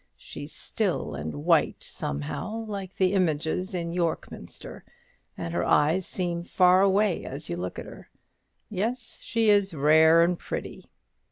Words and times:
She's 0.17 0.51
still 0.51 1.13
and 1.13 1.45
white, 1.45 1.83
somehow, 1.83 2.65
like 2.65 2.95
the 2.95 3.13
images 3.13 3.75
in 3.75 3.93
York 3.93 4.31
Minster; 4.31 4.83
and 5.37 5.53
her 5.53 5.63
eyes 5.63 6.07
seem 6.07 6.43
far 6.43 6.81
away 6.81 7.23
as 7.23 7.51
you 7.51 7.57
look 7.57 7.77
at 7.77 7.85
her. 7.85 8.09
Yes, 8.67 9.19
she 9.21 9.51
is 9.51 9.75
rare 9.75 10.23
an' 10.23 10.37
pretty." 10.37 10.85